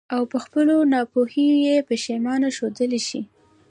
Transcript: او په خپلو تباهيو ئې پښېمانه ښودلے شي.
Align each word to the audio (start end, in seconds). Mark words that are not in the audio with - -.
او 0.15 0.21
په 0.31 0.37
خپلو 0.45 0.75
تباهيو 0.93 1.57
ئې 1.67 1.75
پښېمانه 1.89 2.47
ښودلے 2.57 2.99
شي. 3.07 3.21